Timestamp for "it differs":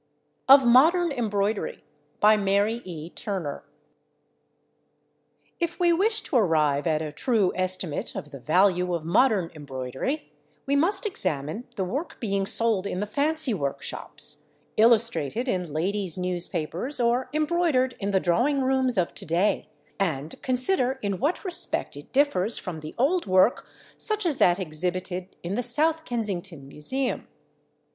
21.95-22.57